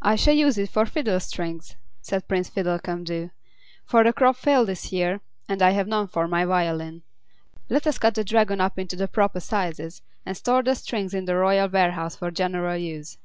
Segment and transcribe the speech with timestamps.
[0.00, 3.30] "I shall use it for fiddle strings," said Prince Fiddlecumdoo,
[3.84, 7.02] "for the crop failed this year, and I have none for my violin.
[7.68, 11.24] Let us cut the Dragon up into the proper sizes, and store the strings in
[11.24, 13.18] the royal warehouse for general use."